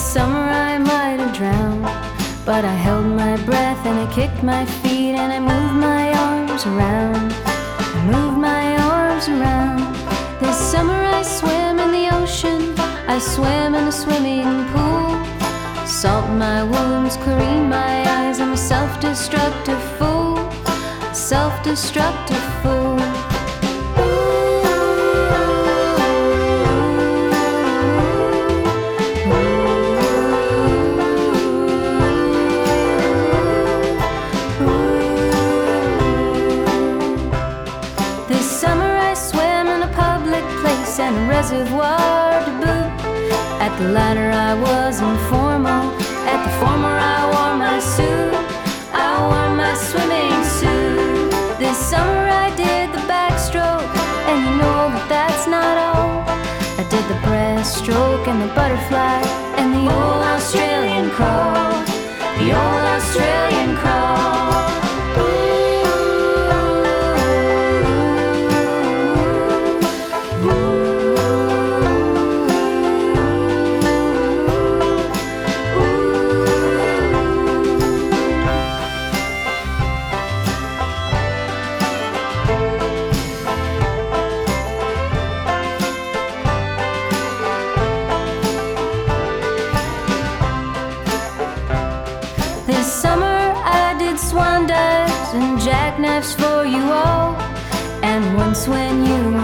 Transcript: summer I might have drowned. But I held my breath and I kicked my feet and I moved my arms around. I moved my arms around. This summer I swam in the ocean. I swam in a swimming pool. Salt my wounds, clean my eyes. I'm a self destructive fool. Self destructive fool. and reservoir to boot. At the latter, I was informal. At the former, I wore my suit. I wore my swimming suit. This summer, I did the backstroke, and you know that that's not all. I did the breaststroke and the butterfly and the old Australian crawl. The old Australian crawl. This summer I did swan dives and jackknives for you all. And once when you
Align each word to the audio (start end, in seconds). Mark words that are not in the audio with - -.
summer 0.00 0.48
I 0.72 0.78
might 0.78 1.20
have 1.20 1.36
drowned. 1.36 1.84
But 2.46 2.64
I 2.64 2.72
held 2.72 3.06
my 3.06 3.36
breath 3.44 3.84
and 3.86 3.98
I 3.98 4.12
kicked 4.12 4.42
my 4.42 4.64
feet 4.64 5.14
and 5.14 5.30
I 5.32 5.40
moved 5.40 5.74
my 5.74 6.12
arms 6.26 6.64
around. 6.66 7.32
I 7.96 8.00
moved 8.10 8.38
my 8.38 8.76
arms 8.78 9.28
around. 9.28 9.80
This 10.40 10.56
summer 10.56 11.00
I 11.18 11.22
swam 11.22 11.78
in 11.78 11.90
the 11.92 12.06
ocean. 12.16 12.74
I 13.08 13.18
swam 13.18 13.74
in 13.74 13.88
a 13.88 13.92
swimming 13.92 14.64
pool. 14.72 15.10
Salt 15.86 16.28
my 16.30 16.62
wounds, 16.62 17.16
clean 17.18 17.68
my 17.68 17.94
eyes. 18.16 18.40
I'm 18.40 18.52
a 18.52 18.56
self 18.56 19.00
destructive 19.00 19.82
fool. 19.98 20.36
Self 21.12 21.62
destructive 21.62 22.44
fool. 22.62 23.29
and 41.10 41.28
reservoir 41.28 42.44
to 42.44 42.52
boot. 42.62 42.90
At 43.64 43.72
the 43.78 43.88
latter, 43.88 44.30
I 44.30 44.54
was 44.54 45.00
informal. 45.00 45.84
At 46.32 46.40
the 46.46 46.52
former, 46.60 46.96
I 47.16 47.20
wore 47.32 47.56
my 47.66 47.78
suit. 47.94 48.34
I 48.94 49.10
wore 49.28 49.50
my 49.62 49.74
swimming 49.88 50.38
suit. 50.58 51.30
This 51.58 51.76
summer, 51.90 52.26
I 52.44 52.48
did 52.54 52.92
the 52.96 53.02
backstroke, 53.10 53.90
and 54.28 54.38
you 54.46 54.52
know 54.62 54.80
that 54.94 55.06
that's 55.08 55.46
not 55.46 55.76
all. 55.88 56.22
I 56.80 56.84
did 56.94 57.04
the 57.12 57.18
breaststroke 57.26 58.26
and 58.30 58.40
the 58.42 58.50
butterfly 58.54 59.20
and 59.58 59.74
the 59.74 59.84
old 59.92 60.22
Australian 60.34 61.10
crawl. 61.10 61.72
The 62.38 62.48
old 62.62 62.84
Australian 62.96 63.76
crawl. 63.76 64.39
This 92.70 92.86
summer 93.02 93.40
I 93.64 93.96
did 93.98 94.16
swan 94.16 94.68
dives 94.68 95.34
and 95.34 95.60
jackknives 95.60 96.34
for 96.34 96.64
you 96.64 96.84
all. 96.92 97.34
And 98.00 98.36
once 98.36 98.68
when 98.68 99.04
you 99.04 99.39